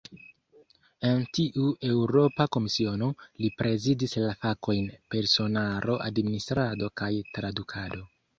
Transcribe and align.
En 1.09 1.19
tiu 1.37 1.67
Eŭropa 1.89 2.47
Komisiono, 2.57 3.09
li 3.43 3.51
prezidis 3.59 4.17
la 4.25 4.33
fakojn 4.47 4.89
"personaro, 5.17 5.99
administrado 6.09 6.91
kaj 7.03 7.13
tradukado". 7.39 8.03